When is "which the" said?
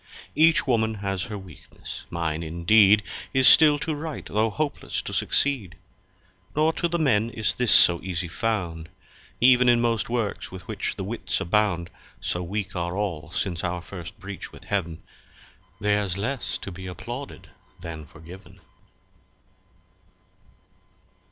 10.67-11.03